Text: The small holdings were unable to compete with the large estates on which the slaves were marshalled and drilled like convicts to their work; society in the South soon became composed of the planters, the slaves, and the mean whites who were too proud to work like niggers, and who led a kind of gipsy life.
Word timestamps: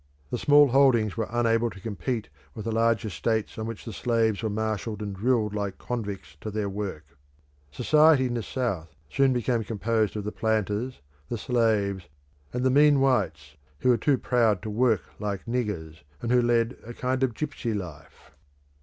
The 0.31 0.39
small 0.39 0.69
holdings 0.69 1.15
were 1.15 1.27
unable 1.29 1.69
to 1.69 1.79
compete 1.79 2.29
with 2.55 2.65
the 2.65 2.71
large 2.71 3.05
estates 3.05 3.59
on 3.59 3.67
which 3.67 3.85
the 3.85 3.93
slaves 3.93 4.41
were 4.41 4.49
marshalled 4.49 4.99
and 4.99 5.15
drilled 5.15 5.53
like 5.53 5.77
convicts 5.77 6.35
to 6.41 6.49
their 6.49 6.67
work; 6.67 7.19
society 7.69 8.25
in 8.25 8.33
the 8.33 8.41
South 8.41 8.95
soon 9.11 9.31
became 9.31 9.63
composed 9.63 10.15
of 10.15 10.23
the 10.23 10.31
planters, 10.31 11.01
the 11.29 11.37
slaves, 11.37 12.05
and 12.51 12.63
the 12.63 12.71
mean 12.71 12.99
whites 12.99 13.57
who 13.81 13.89
were 13.89 13.97
too 13.97 14.17
proud 14.17 14.63
to 14.63 14.71
work 14.71 15.03
like 15.19 15.45
niggers, 15.45 16.01
and 16.19 16.31
who 16.31 16.41
led 16.41 16.77
a 16.83 16.95
kind 16.95 17.21
of 17.21 17.35
gipsy 17.35 17.75
life. 17.75 18.31